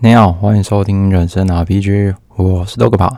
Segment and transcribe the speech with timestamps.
[0.00, 3.16] 你好，欢迎收听人生 RPG，我是豆哥跑。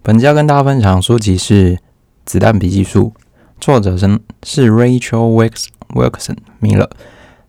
[0.00, 1.74] 本期要跟大家分享的书籍是
[2.24, 3.12] 《子弹笔记术》，
[3.60, 6.88] 作者是是 Rachel Wilks Wilson Miller。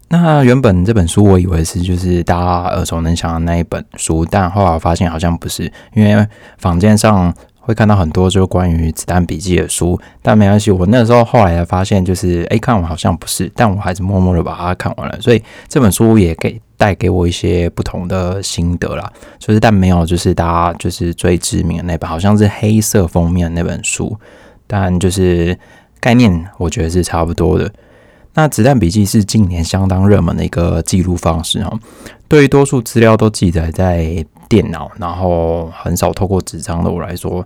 [0.10, 6.28] 那原本这本书我以为是就是大家耳熟能详的那一本书，但后来我发现好像不是，因为
[6.58, 7.34] 坊间上。
[7.66, 15.20] 会看到很多就是关于子弹笔记的书，但没关系，我那时候后来才发现，就是诶，看完好像不是，但我还是默默的把它看完了。
[15.20, 24.16] 所以这本书也给带给我一些不同的心得啦，就是但没有就是大家就是最知名的那本，好像是黑色封面那本书，
[24.68, 25.58] 但就是
[26.00, 27.74] 概念我觉得是差不多的。
[28.36, 31.76] 那子弹笔记是近年相当热门的一个记录方式哈，
[32.28, 34.24] 对于多数资料都记载在。
[34.48, 37.46] 电脑，然后很少透过纸张的我来说，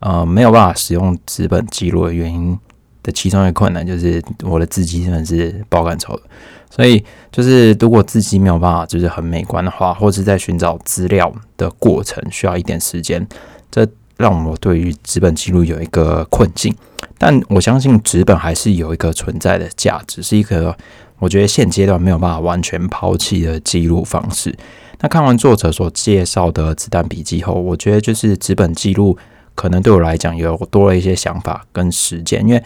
[0.00, 2.58] 呃，没有办法使用纸本记录的原因
[3.02, 6.22] 的其中一个困难就是我的字迹真的是爆干丑的，
[6.70, 13.26] 所以就是如果字迹没有办法就是很美观的话，或是在寻找资料的过程需要一点时间，
[13.70, 16.74] 这让我对于纸本记录有一个困境。
[17.18, 20.76] 但我相信纸本还是有一个存在的价值，是一个
[21.18, 24.54] 我觉得现阶段没有办法完全抛弃的记录方式。
[25.02, 29.18] 那看完作者所介绍的子弹笔记后，我觉得就是纸本记录
[29.56, 32.40] 可能对我来讲有多了一些想法跟实践。
[32.46, 32.62] 因为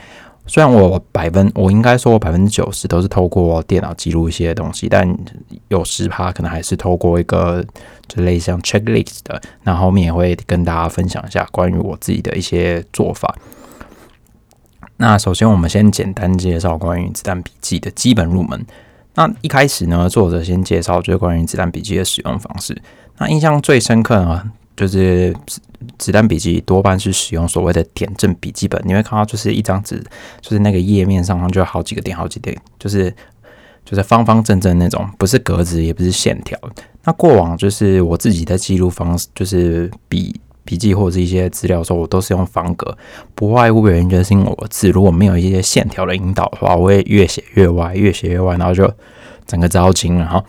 [0.47, 5.17] 虽然我百分，我应该说我百分之九十都是透过电脑记录一些东西，但
[5.69, 7.65] 有十趴可能还是透过一个
[8.07, 9.41] 就类似像 checklist 的。
[9.63, 13.35] 那后面也会跟大家分享一下关于我自己的一些做法。
[14.99, 18.65] 那首先我们先简单介绍关于子弹笔记的基本入门。
[19.17, 22.81] 那一开始呢，作者先介绍就是关于子弹笔记的使用方式。
[23.19, 24.45] 那印象最深刻啊，
[24.77, 25.35] 就是
[25.99, 28.81] 子弹笔记多半是使用所谓的点阵笔记本。
[28.85, 30.03] 你会看到就是一张纸，
[30.41, 33.11] 就是那个页面上就有好几个点，好几点，就是
[33.85, 36.59] 就是方方正正那种，不是格子，也不是线条。
[37.05, 40.39] 那过往就是我自己的记录方式，就是笔。
[40.67, 42.95] 笔记或者是一些资料的时候，我都是用方格，
[43.35, 48.93] 不外乎原因就是因为我字如果没有一些线条的引导的话，我会越写越歪，越写越歪，然后就
[49.47, 50.45] 整个糟心了哈。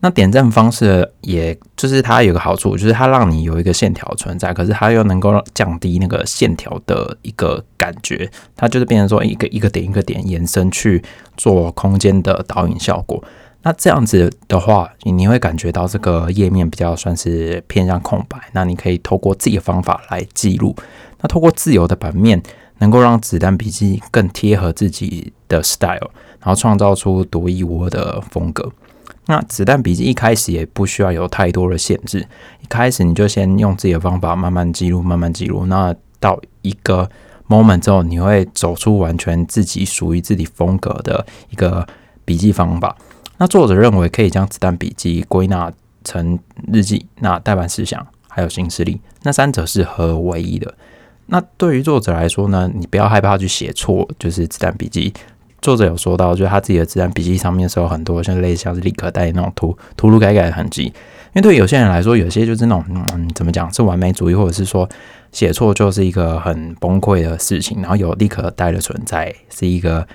[0.00, 11.02] 那点阵方式，也就是它有个好处，就是它让你有一个线条存在，可是它又能够降低那个线条的一个感觉，它就是变成说一个一个点一个点延伸去
[11.38, 13.24] 做空间的导引效果。
[13.64, 18.38] 那这样子的话，你会感觉到这个页面比较算是偏向空白。
[18.52, 20.76] 那你可以透过自己的方法来记录。
[21.20, 22.42] 那透过自由的版面，
[22.78, 26.10] 能够让子弹笔记更贴合自己的 style，
[26.40, 28.70] 然后创造出独一无二的风格。
[29.26, 32.20] 那子弹笔记一开始也不需要有太多的限制，
[32.60, 35.64] 一开始你就先用自己的方法慢慢记录，慢慢记录。
[35.64, 37.08] 那到一个
[37.48, 41.86] moment 之后，你会走出完全自己属于自己风格的一个
[42.26, 42.94] 笔记方法。
[43.36, 45.72] 那作者认为可以将子弹笔记归纳
[46.04, 46.38] 成
[46.72, 50.72] 日记、那代办事项还有行事历，那三者是合为一的。
[51.26, 55.12] 那对于作者来说呢，你不要害怕去写错，就是子弹笔记。
[55.60, 60.84] 作者有说到，就是他自己的子弹笔记上面是有很多像类似像是立可带那种涂涂涂改改的痕迹。
[60.84, 60.92] 因
[61.34, 62.84] 为对有些人来说，有些就是那种
[63.14, 64.88] 嗯，怎么讲是完美主义，或者是说
[65.32, 70.06] 写错就是一个很崩溃的事情，然后有立可带的存在是一个。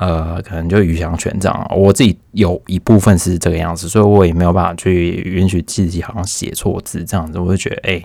[0.00, 8.02] 呃，可能就鱼翔全掌，我自己有一部分是这个样子，所以我也没有办法去允许自己好像写错字这样子，我就觉得哎，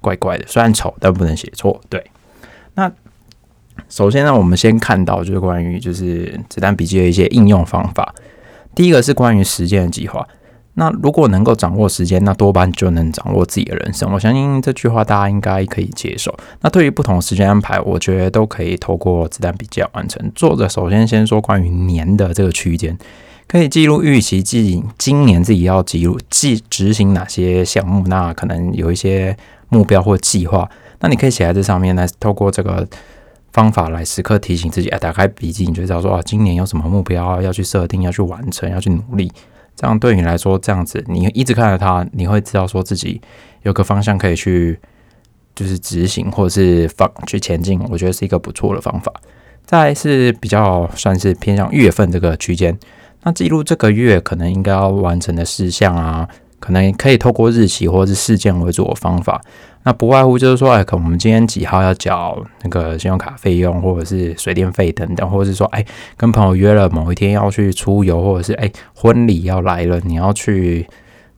[0.00, 0.44] 怪怪的。
[0.48, 1.80] 虽然丑，但不能写错。
[1.88, 2.04] 对，
[2.74, 2.90] 那
[3.88, 8.12] 首先呢，我们先看到就是关于就是子弹笔记的一些应用方法。
[8.74, 10.26] 第一个是关于时间的计划。
[10.74, 14.10] 那如果能够掌握时间，那多半就能掌握自己的人生。
[14.12, 16.34] 我相信这句话大家应该可以接受。
[16.60, 20.30] 那对于不同的时间安排，我觉得都可以透过子弹笔记完成。
[20.34, 22.96] 作者首先先说关于年的这个区间，
[23.48, 29.36] 可以记录预期自己今年自己要记录记执行哪些项目，那可能有一些
[29.68, 30.70] 目标或计划，
[31.00, 32.86] 那你可以写在这上面，来透过这个
[33.52, 34.88] 方法来时刻提醒自己。
[34.90, 39.30] 哎，打开笔记，你就知道说啊，今年有什么目标要去设定，要去完成，要去努力。
[39.80, 43.18] 这样对你来说，这样子你一直看着它，你会知道说自己
[43.62, 44.78] 有个方向可以去，
[45.54, 47.80] 就是执行或者是放去前进。
[47.88, 49.10] 我觉得是一个不错的方法。
[49.64, 52.78] 再是比较算是偏向月份这个区间，
[53.22, 56.28] 那记录这个月可能应该要完成的事项啊。
[56.60, 59.40] 可能可以透过日期或者是事件为主的方法，
[59.82, 65.84] 那不外乎就是说，哎，可能我们今天几号要缴那个信用卡费用，或者是水电费等等，或者是说，哎，
[66.16, 70.86] 跟朋友约了某一天要去出游，或者是哎，婚礼要来了，你要去，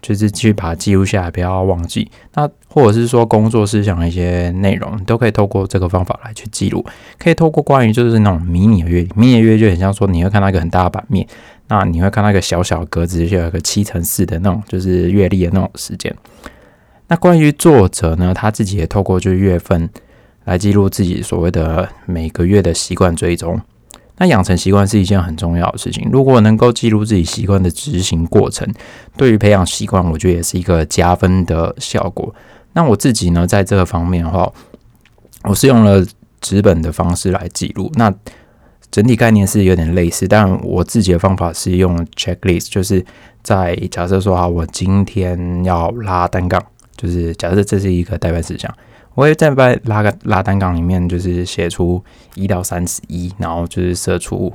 [0.01, 2.11] 就是去把它记录下来，不要忘记。
[2.35, 6.85] 那或者是说工作事项的一些内容，都可以透过这个方法来去记录。
[7.19, 11.25] 可以透过关于就是那种迷你的月，迷你月就很像说你会看到一个很大的版面。
[11.73, 16.15] 那你会看到一个小小格子，就有个七乘四的那种，就是月历的那种时间。
[17.09, 19.89] 那关于作者呢，他自己也透过就是月份
[20.45, 23.59] 来记录自己所谓的每个月的习惯追踪。
[24.19, 28.71] 那养成习惯是一件很重要的事情，如果能够记录自己习惯的执行过程，
[29.17, 32.35] 对于培养习惯，我觉得也是一个加分的效果。
[32.75, 34.53] 那我自己呢，在这个方面的话，
[35.45, 36.05] 我是用了
[36.43, 37.91] 纸本的方式来记录。
[37.95, 38.13] 那
[38.93, 43.03] 整体概念是有点类似，但我自己的方法是用 checklist，就是
[43.43, 46.63] 在假设说啊，我今天要拉单杠，
[46.95, 48.71] 就是假设这是一个代办事项，
[49.15, 52.05] 我会在在拉个拉单杠里面，就是写出
[52.35, 54.53] 一到三十一，然后就是设出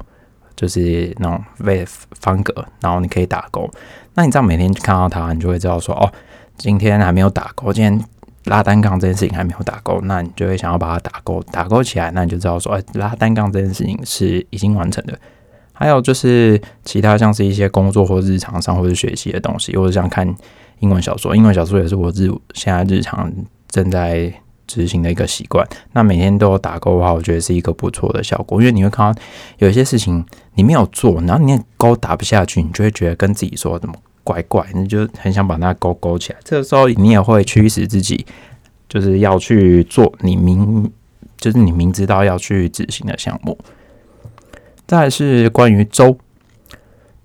[0.56, 1.84] 就是那种为
[2.19, 3.68] 方格，然后你可以打勾。
[4.13, 6.13] 那你这样每天看到它，你就会知道说哦，
[6.56, 8.00] 今天还没有打勾，今天。
[8.48, 15.18] 拉单杠这件事情还没有打勾，那你就会想要把它打勾，打勾起来，那你就知道说，哎，拉单杠这件事情是已经完成的。
[15.74, 20.28] 还有就是其他像是一些工作或日常上或者学习的东西，或者像看
[20.80, 23.32] 英文小说，英文小说也是我日现在日常
[23.70, 24.34] 正在
[24.66, 25.64] 执行的一个习惯。
[25.94, 29.22] 那每天都有打勾的话，我觉得是一个不错的效果，因为你会看到
[29.60, 33.94] 有一些事情你没有做，然后你勾打不下去，你就会觉得跟自己说怎么。
[34.27, 36.39] 怪怪，你就很想把它勾勾起来。
[36.44, 38.25] 这个时候，你也会驱使自己，
[38.89, 40.91] 就是要去做你明，
[41.38, 43.57] 就是你明知道要去执行的项目。
[44.85, 46.18] 再是关于周，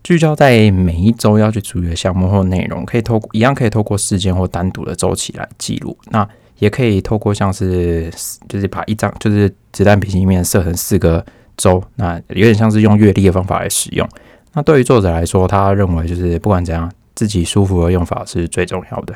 [0.04, 5.98] 聚焦在每一周要去处理的项目或内容，可以透过一样可以透过事件或单独的周期来记录。
[6.10, 6.28] 那
[6.60, 8.08] 也可以透过像是，
[8.48, 11.26] 就是把一张就是子弹笔记里面设成四个
[11.56, 14.08] 周，那有点像是用月历的方法来使用。
[14.54, 19.14] 那对于作者来说，他认为就是不管怎样，自己舒服的用法是最重要的。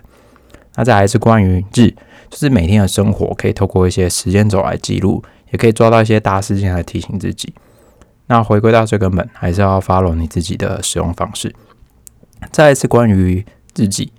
[0.76, 1.90] 那再来是关于日，
[2.30, 7.54] 就是每天的生活可以透过一些时间轴来记录，也可以抓到一些大事件来提醒自己。
[8.26, 11.54] 那回归到最根本，还是要 follow 你自己的使用方式。
[12.50, 13.44] 再一次关于
[13.76, 14.12] 日记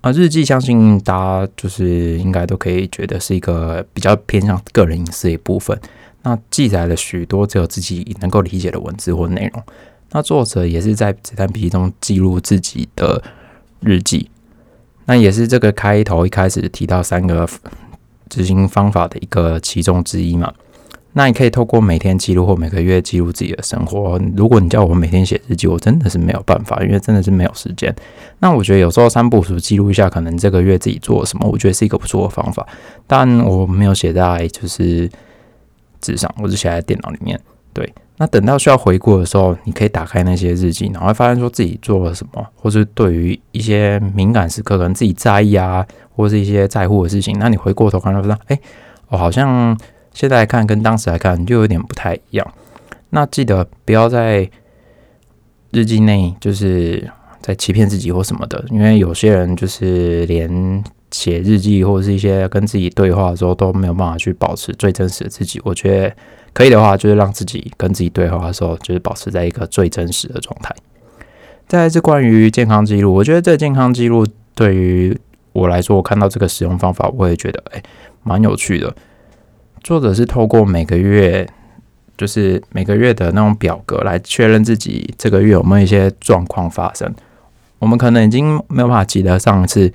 [0.00, 1.14] 啊，日记相信大
[1.46, 5.78] 家就是应该都可以觉得是一个比较偏向个人隐私的一部分。
[6.22, 9.62] 那记载了许多只有自己能够理解的文字或内容。
[10.12, 13.22] 那作者也是在子弹笔记中记录自己的
[13.80, 14.30] 日记，
[15.04, 17.48] 那也是这个开头一开始提到三个
[18.28, 20.52] 执行方法的一个其中之一嘛。
[21.14, 24.20] 那你可以透过每天记录或每个月记录自己的生活。
[24.36, 27.92] 如果你叫我每天写日记，我真的是没有办法，因为真的是没有时间。
[28.38, 32.64] 那我觉得有时候三步数记录一下，可能这个月自己做了什么，我觉得是一个不错的方法。
[33.06, 35.10] 但我没有写在就是
[36.00, 37.40] 纸上，我是写在电脑里面。
[37.72, 37.92] 对。
[38.20, 45.86] 那等到需要回顾的时候，你可以打开那些日记，然后发现说自己做了什么，或是对于一些敏感时刻，可能自己在意啊，
[46.16, 48.58] 或是一些在乎的事情，那你回过头看到说，哎，
[49.06, 49.78] 我好像
[50.12, 52.54] 现在看跟当时来看就有点不太一样。
[53.10, 54.50] 那记得不要在
[55.70, 57.08] 日记内就是
[57.40, 60.82] 在欺骗自己或什么的，因为有些人就是连
[61.12, 65.60] 写日记或者是一些跟自己对话的时候都没有办法去保持最真实的自己。
[65.62, 66.12] 我觉得。
[66.58, 70.74] 可以的话，就是让自己跟自己对话的时候，就是保持在一个最真实的状态。
[71.68, 74.26] 再来是关于健康记录，我觉得这健康记录
[74.56, 75.16] 对于
[75.52, 77.80] 我来说，我看到这个使用方法，我也觉得哎，
[78.24, 78.92] 蛮有趣的。
[79.84, 81.48] 作者是透过每个月，
[82.16, 87.14] 就是每个月的那种表格来确认自己这个月有没有一些状况发生。
[87.78, 89.92] 我们可能已经没有办法记得上次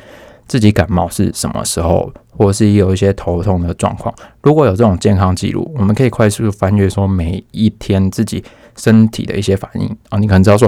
[0.54, 2.14] 自己感冒是什么时候。
[2.36, 8.44] 或是有一些头痛的状况，如果有这种健康记录，我们可以快速翻阅说每一天自己
[8.76, 10.68] 身体的一些反应啊，你可能知道说，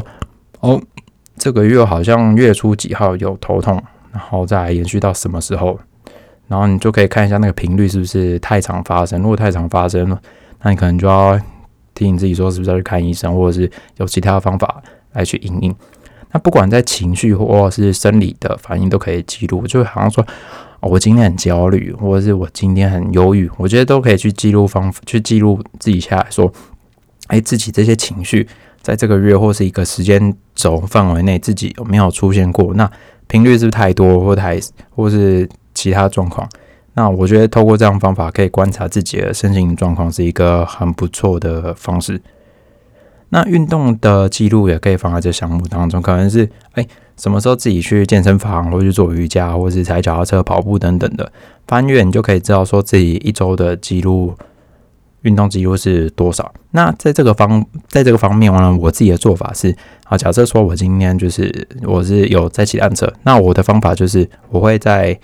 [0.60, 0.80] 哦，
[1.40, 5.80] 这个月好像月初几号有头痛，然后再延续到什么时候，
[6.48, 10.22] 然后你就可以看一下那个频率是不是太常发生，如果太常发生了，
[10.62, 11.36] 那你可能就要
[11.96, 15.76] 提醒自己说，是不是要去看医生，或者是有其他的方法来去应应。
[16.36, 20.26] 那不管在情绪或是生理的反应都可以记录，就好像说。
[20.82, 26.52] 我今天很焦虑，或者是我今天很忧郁，我觉得都可以去记录方去记录自己下来说，
[27.28, 28.48] 哎，自己这些情绪
[28.84, 32.72] 在这个月或是一个时间轴范围内，自己有没有出现过？
[32.76, 32.88] 那
[33.26, 34.60] 频率是不是太多，或太
[34.92, 36.48] 或是其他状况？
[36.94, 42.22] 那我觉得透过这样方法可以观察自己的身心状况，是一个很不错的方式。
[43.36, 46.88] 那运动的记录也可以放在这项目当中，可能是哎。
[47.18, 51.32] 什么时候自己去健身房，或者去做瑜伽，或者是踩脚踏车、跑步等等的
[51.66, 54.34] 翻阅，你就可以知道说自己一周的记录
[55.22, 56.54] 运动记录是多少。
[56.72, 59.74] 那在这个方，在这个方面呢，我自己的做法是：
[60.04, 65.18] 啊，假设说我今天就是我是有在骑单车，那我的方法就是我会在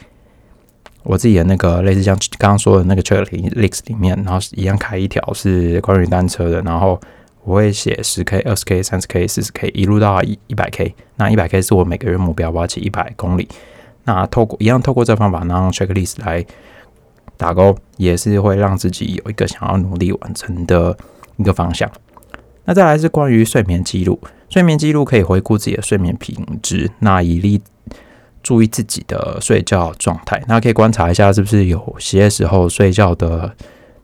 [1.03, 6.98] 我自己的那个类似像刚刚说的那个 checklist 里面，然后一样开一条是关于单车的，然后
[7.43, 10.93] 我会写十 K、二十 K、三十 K、四十 K，一路到一一百 K。
[11.15, 13.48] 那一百 K 是我每个月目标，我要骑一百公里。
[14.03, 16.45] 那透过一样透过这方法，然后 checklist 来
[17.38, 20.98] 打勾，也是会让自己有一个想要努力完成的
[21.38, 21.89] 一个方向。
[22.65, 24.19] 那再来是关于睡眠记录，
[24.50, 27.60] 睡眠记录可以回顾自己的睡眠品质，那以利
[28.43, 30.41] 注意自己的睡觉状态。
[30.48, 33.55] 那可以观察一下，是不是有些时候睡觉的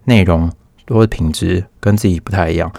[0.05, 0.51] 内容
[0.87, 2.71] 或者品质跟自己不太一样。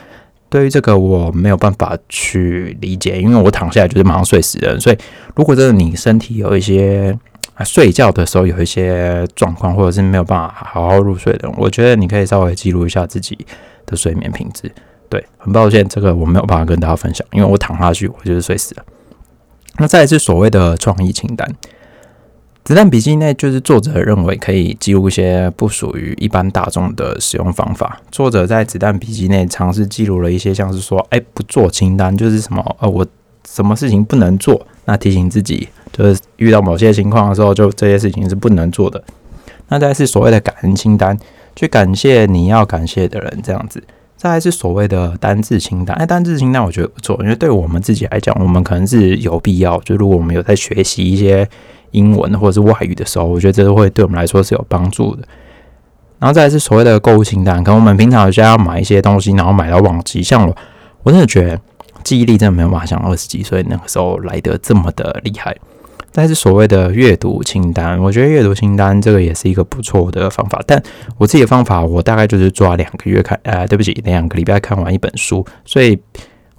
[0.50, 4.81] 对于这个我没有办法去理解，因为我躺下来就是马上睡死人。
[4.81, 4.97] 所以
[5.35, 7.19] 如果真的你身体有一些
[7.64, 13.37] 睡觉的时候有一些状况，或者是没有办法好好入睡的，我觉得你可以稍微记录一下自己
[13.85, 14.71] 的睡眠品质。
[15.11, 18.85] 对，很抱歉，这个我没有办法跟大家分享，因为我躺下去我就是睡死了。
[19.78, 21.47] 那再是所谓的创意清单。
[22.68, 27.98] 子弹笔记内就是作者认为可以记录一些不属于一般大众的使用方法。
[28.12, 33.06] 作者在子弹笔记内尝试记录了一些，像是说，哎，不做清单就是什么，呃，我
[33.48, 39.02] 什么事情不能做，那提醒自己，就是遇到某些情况的时候，就这些事情是不能做的。
[39.68, 41.18] 那再是所谓的感恩清单，
[41.56, 43.82] 去感谢你要感谢的人，这样子。
[44.18, 51.48] 再是所谓的单字清单，哎，单字清单我觉得不错，因为对我们自己来讲，我们可能是有必要，就如果我们有在学习一些。
[51.92, 55.26] 英文或者是外语的时候，我觉得这都会对我们来说是有帮助的。
[56.18, 60.23] 然后再是所谓的购物清单，可能我们平常有些要买一些东西，然后买到忘记。
[60.23, 60.57] 像我，
[61.04, 61.61] 我真的觉得
[62.02, 65.57] 记忆力真的没有办法像二十几岁那个时候来的这么的厉害。
[66.11, 70.61] 但是所谓的阅读清单，我觉得阅读清单这个也是一个不错的方法。
[70.66, 70.83] 但
[71.18, 75.97] 我自己的方法，我大概就是抓两个月看，呃，对不起，两个礼拜看完一本书，所以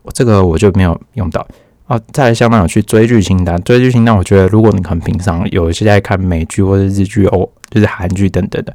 [0.03, 1.45] 我这个我就没有用到。
[1.89, 8.71] 啊，再相当有去追剧清单，追剧清单，我觉得如果你很平常有一些在看美剧或者日剧哦，就是韩剧等等的，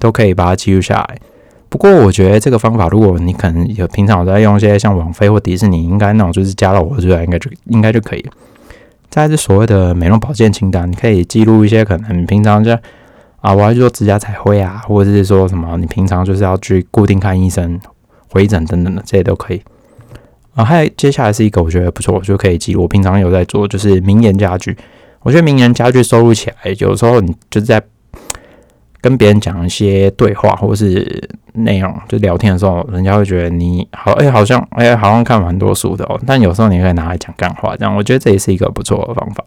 [0.00, 1.16] 都可以把它记录下来。
[1.68, 8.32] 不过我觉得这个方法，如果你可能有平常在用一些像网飞或迪士尼，应该那种就是加到我这，应该就应该就可以了。
[9.08, 12.80] 再是所谓的美容保健清单，你可以记录一些可能平常在
[13.40, 17.78] 啊，我要去做指甲彩绘啊，或者是说什么你平常就是要去固定看医生、
[18.32, 19.62] 回诊等等的，这些都可以。
[20.58, 22.82] 啊，还有接下来是一个我觉得不错，我就可以记录。
[22.82, 24.76] 我平常有在做，就是名言家具。
[25.20, 27.80] 我觉得名言家具收录起来，有时候你就是在
[29.00, 36.20] 跟别人讲一些对话或是内容，就聊天的时候，人家会觉得你好，哎，好像哎，好像看蛮多书的哦。
[36.26, 39.44] 但有时候你可以拿来讲干话，这样我觉得这也是一个不错的方法。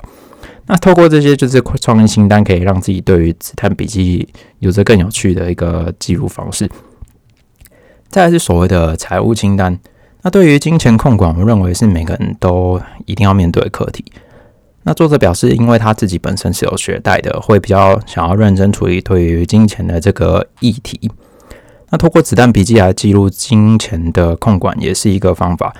[0.68, 4.26] 那透过这些就是创意清单，可以让自己对于子弹笔记
[4.60, 6.70] 有着更有趣的一个记录方式。
[8.08, 9.78] 再来是所谓的财务清单。
[10.24, 14.06] 那对于金钱控管，我认为是每个人都一定要面对的课题。
[14.84, 21.12] 那作者表示，因为他自己本身是有学贷的，会比较想要认真处理对于金钱的这个议题。
[21.90, 25.76] 那透过子弹笔记来记录金钱的控管，也是一个方法。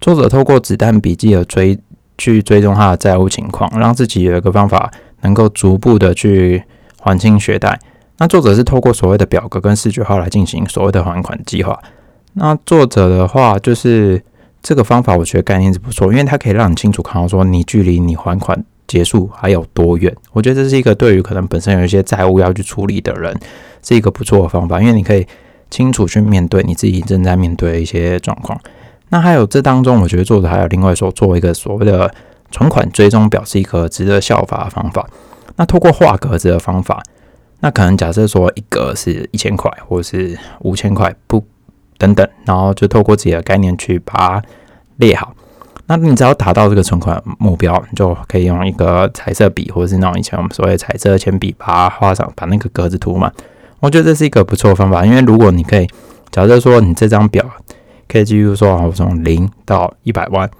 [0.00, 1.78] 作者透过子弹笔记的追
[2.18, 6.62] 去追踪他的债务情况，让自己有一个方法能够逐步的去
[7.00, 7.78] 还清学贷。
[8.18, 11.78] 那作者是透过所谓的表格跟视觉化来进行所谓的还款计划。
[12.38, 14.22] 那作者的话，就是
[14.62, 20.14] 这个方法，我觉得概念是不错，因为它可以让你清楚看到说你距离你还款结束还有多远。
[20.32, 23.34] 我觉得这是一个对于可能本身有一些债务要去处理的人，
[23.82, 25.26] 是一个不错的方法，因为你可以
[25.70, 28.60] 清楚去面对你自己正在面对的一些状况。
[29.08, 32.12] 那还有这当中，我觉得作者还有另外说，作为一个所谓的
[32.50, 35.08] 存款追踪表，是一个值得效法的方法。
[35.56, 37.02] 那透过画格子的方法，
[37.60, 41.42] 那可能假设说一格是一千块，或者是五千块，不。
[41.98, 44.42] 等等，然后就透过自己的概念去把它
[44.96, 45.34] 列好。
[45.86, 53.32] 那你只要达到这个存款目标，你就可以用一个彩色笔，或者是那种以前我们所谓彩色铅笔，把它画上，把那个格子涂满。
[53.80, 55.86] 我觉得这是一个不错的方法，因为如果你可以，
[56.32, 57.44] 假设说你这张表
[58.08, 60.50] 可以记录说，我从零到一百万。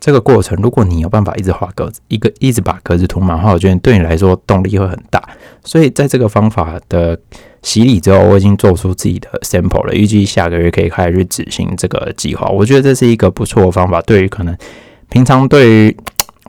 [0.00, 5.22] 这个过程，如果你有办法一直画格子，一个一直把格子涂满的话，我觉得对你来说动力会很大。
[5.62, 7.16] 所以在这个方法的
[7.62, 12.48] 洗礼之后，我已经做出自己的 sample 了，预计下个月可以开始执行这个计划。
[12.48, 14.56] 我觉得这是一个不错的方法，对于可能
[15.08, 15.96] 平常对于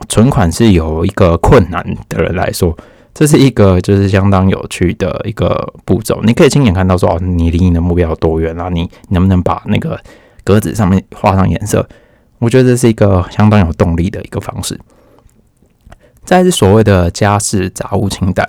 [0.08, 2.76] 存款是有一个困难的人来说，
[3.14, 6.20] 这是一个就是相当有趣的一个步骤。
[6.24, 8.68] 你可以亲眼看到说，哦，你离你的目标有多远啊？
[8.68, 9.98] 你能不能把那个
[10.42, 11.88] 格子上面画上颜色？
[12.40, 14.78] 我觉得这是一个相当有动力的一个方式。
[16.24, 18.46] 再是所谓的家事杂物清单，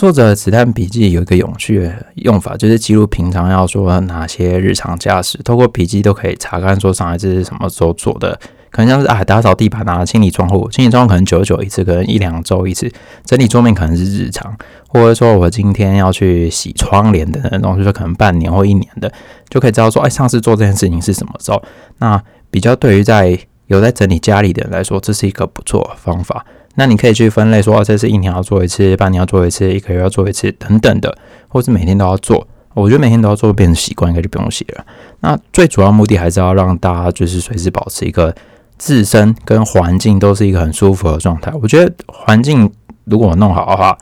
[0.00, 8.40] 作者子弹笔记有一个有趣的用法，就是记录平常要说哪些日常驾驶，透过笔记都可以查看说上一次是什么时候做的，
[8.70, 12.90] 可能像是啊打扫地板啊、清理窗户，清理窗户可能久久一次，可能一两周一次，
[13.26, 14.56] 整理桌面可能是日常，
[14.88, 19.12] 或者说我今天要去洗窗帘的那种，就可能半年或一年的，
[19.50, 21.62] 就可以知道说，哎，上次做这件事情是什么时候。
[21.98, 22.18] 那
[22.50, 26.46] 比较对于在有在整理家里的人来说，这是一个不错的方法。
[26.76, 31.16] 那你可以去分类说，这是一年要做一次，半年要做一次，一个月要做一次等等的，
[31.48, 32.46] 或是每天都要做。
[32.72, 34.86] 我觉得每天都要做变成习惯，应该就不用写了。
[35.20, 38.34] 那最主要目的还是要让大家就是随时保持一个
[38.78, 41.52] 自身跟环境都是一个很舒服的状态。
[41.60, 42.72] 我觉得环境
[43.04, 43.98] 如果弄好的话，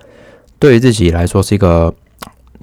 [0.59, 1.93] 对于自己来说是一个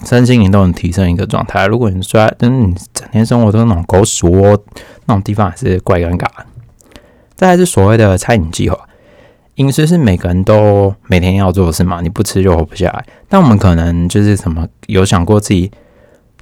[0.05, 1.65] 身心灵都能提升一个状态。
[1.65, 4.63] 如果你说嗯整天生活都是那种狗屎窝
[5.07, 6.27] 那种地方，还是怪尴尬。
[7.33, 8.84] 再来是所谓的餐饮计划。
[9.55, 13.05] 饮食是每个人都每天要做的事嘛，你不吃就活不下来。
[13.27, 15.71] 但我们可能就是什么有想过自己。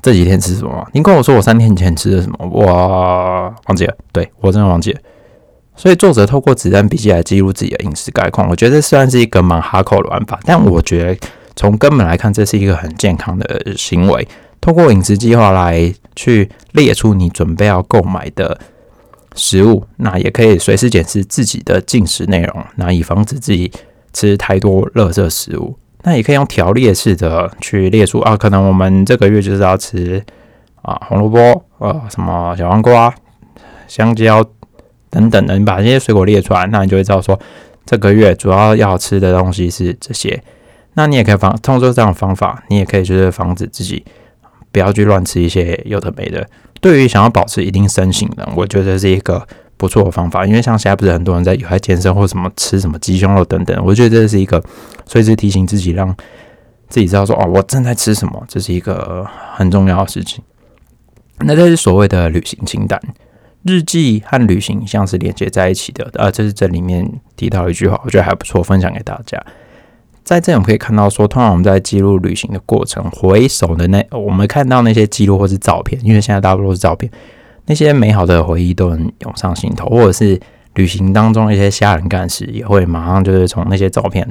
[0.01, 0.85] 这几天吃什么？
[0.91, 2.45] 你跟我说我三天前吃的什么？
[2.65, 3.95] 哇，忘记了。
[4.11, 4.99] 对我真的忘记了。
[5.77, 14.27] 所以作者透过子弹笔记来记录自己的饮食概况，我觉得这虽然是一个蛮哈口的玩法，但我觉得从根本来看，这是一个很健康的行为。
[14.59, 18.59] 透过饮食计划来去列出你准备要购买的
[19.35, 23.71] 食物，那也可以随时检视自己的进食内容，那以防止自己
[24.13, 25.77] 吃太多垃圾食物。
[26.03, 30.21] 那也可以用条列式的去列出啊，可能我们这个月就是要吃
[30.81, 33.13] 啊红萝卜，呃，什么小黄瓜、
[33.87, 34.43] 香蕉
[35.09, 37.39] 等等的，你把这些水果列出来，那你就会知道说
[37.85, 40.43] 这个月主要要吃的东西是这些。
[40.95, 44.03] 那你也可以防通过这样的方法，你也可以就是防止自己
[44.73, 46.45] 不要去乱吃一些有的没的。
[46.81, 49.47] 对于想要保持一定身形的，我觉得是一个。
[49.75, 54.63] 不错的方法，因为像现在不是很多人在有在健身或什么吃什么鸡胸肉等等，我觉得这是一个
[55.05, 56.15] 随时提醒自己，让
[56.87, 60.41] 自己知道说哦，我正在吃什么，这是一个很重要的事情。
[61.39, 62.97] 那这是所谓的旅行清单，
[63.63, 66.09] 日记和旅行像是连接在一起的。
[66.13, 69.43] 呃，这是这里面提到一句话，我觉得还不错，分享给大家。
[70.23, 77.11] 在这我们可以看到说，通常我们在记录旅行的过程，回首的那我们看到那些记录或是照片，因为现在大多都是照片。
[77.65, 80.39] 那些美好的回忆都能涌上心头，或者是
[80.75, 84.27] 旅行当中一些吓人干事，也会马上就是从那些照片，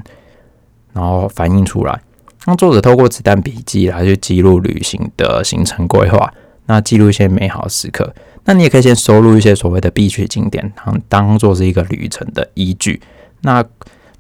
[0.93, 2.01] 然后反映出来。
[2.47, 6.33] 那作者透过子弹笔记来去记录旅行的行程规划，
[6.67, 8.15] 那记录一些美好时刻。
[8.45, 13.01] 那你也可以先收录一些所谓的必去景点，当当做是一个旅程的依据。
[13.43, 13.65] 那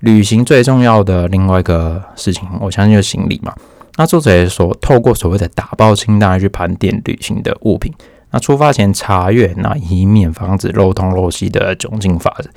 [0.02, 3.54] 旅行最重要的另外一个事情，我相信就是行李嘛。
[3.96, 7.92] 那作者也说，透过所谓的打包清单去盘点旅行的物品。
[8.32, 12.50] 那出发前查阅，那以免防止漏洞漏西的窘境法则。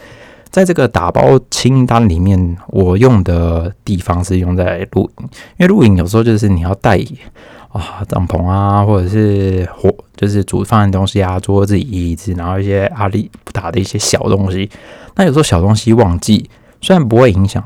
[0.50, 6.98] 在这个打包清单里面，我用的地方是用在露营，因为露营有时候就是你要带
[7.70, 14.68] 啊帐篷啊，或者是火，就是煮饭的东西啊，桌子椅子，然后一些阿里不达的一些小东西。
[15.16, 16.50] 那有时候小东西忘记，
[16.82, 17.64] 虽然不会影响，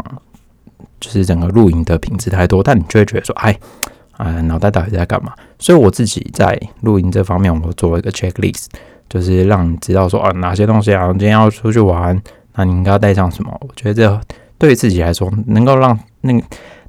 [1.00, 3.58] 就是整个露营的品质太多，但你就会觉得说，哎。
[4.20, 5.34] 啊，脑袋到底在干嘛？
[5.60, 8.66] 所以我自己在录音这方面，我做了一个 checklist，
[9.08, 12.22] 就是让你知道说啊，哪些东西啊，今天要出去玩，
[12.56, 13.58] 那你应该要带上什么？
[13.62, 14.22] 我觉得这
[14.58, 16.34] 对自己来说，能够让那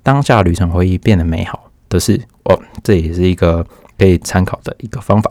[0.02, 3.64] 当下旅程回忆变得美好的是，哦，这也是一个
[3.96, 5.30] 可以参考的一个方法。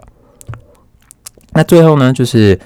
[1.52, 2.58] 那最后呢，就是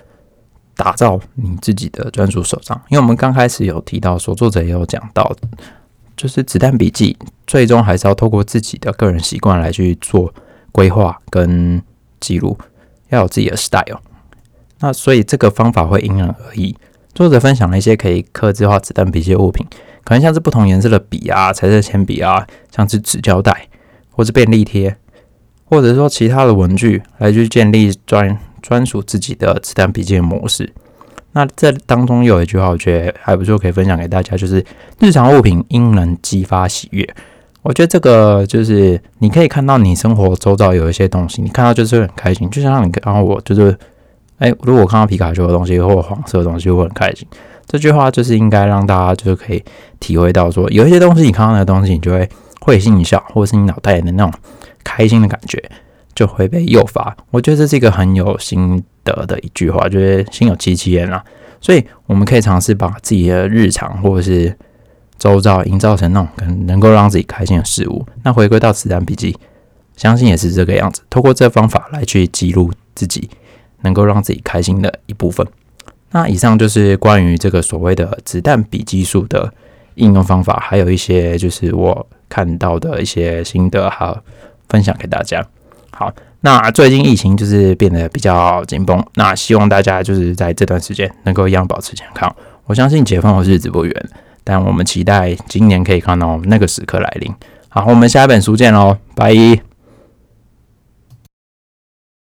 [0.76, 5.36] 打造你自己的专属手账，因为我们刚开始有提到说，作者也有讲到。
[6.16, 10.32] 就是子弹笔记，最终还是要透过自己的个人习惯来去做
[10.72, 11.82] 规划跟
[12.20, 12.56] 记录，
[13.10, 14.00] 要有自己的 style。
[14.80, 16.78] 那所以这个方法会因人而异。
[17.16, 19.66] 作者分享了一些可以刻字化子弹笔记的物品，
[20.04, 23.68] 可能像是不同颜色的笔啊、彩色铅笔啊，像是纸胶带，
[24.12, 24.96] 或是便利贴，
[25.66, 30.74] 或者说其他的文具，来去建立专专属自己的子弹笔记的模式。
[31.34, 34.64] 那这当中有一句话，我觉得还不错，可以分享给大家，就是
[35.00, 37.08] 日常物品应能激发喜悦。
[37.64, 42.50] 我觉得这个就是你可以看到你生活周遭有一些东西，你看到就是很开心。
[42.50, 43.76] 就像你刚刚我就是，
[44.38, 47.28] 哎，如果我看到皮卡丘的东西或黄色的东西，会很开心。
[47.66, 49.64] 这句话就是应该让大家就是可以
[50.00, 54.32] 体会到，说有一些东西你看到那个东西，你就会会心一笑，或者是你脑袋里的那种
[54.84, 55.58] 开心的感觉
[56.16, 57.16] 就会被诱发。
[57.32, 58.84] 我觉得这是一个很有心。
[59.06, 61.22] 得的一句话，就是心有戚戚焉啦。
[61.60, 64.58] 所以我们可以尝试把自己的日常或者是
[65.20, 68.06] 周遭营造成那种可能能够让自己开心的事物。
[68.24, 69.38] 那回归到子弹笔记，
[69.98, 71.02] 相信也是这个样子。
[71.10, 73.30] 透过这方法来去记录自己
[73.82, 75.46] 能够让自己开心的一部分。
[76.12, 79.54] 那以上就是关于这个所谓的子弹笔记术的
[79.96, 84.24] 应用方法，还有一些就是我看到的一些心得，好
[84.70, 85.46] 分享给大家。
[86.42, 92.34] 那最近疫情就是变得比较紧绷，那希望大家就是在这段时间能够一样保持健康。
[92.66, 94.10] 我相信解放的日子不远，
[94.44, 97.34] 但我们期待今年可以看到那个时刻来临。
[97.70, 99.73] 好，我们下一本书见喽，拜。